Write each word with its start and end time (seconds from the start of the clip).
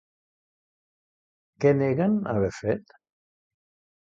Què 1.65 1.75
neguen 1.83 2.17
haver 2.33 2.51
fet? 2.63 2.99